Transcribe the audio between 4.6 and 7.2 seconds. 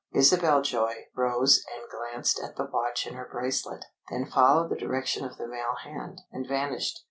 the direction of the male hand, and vanished.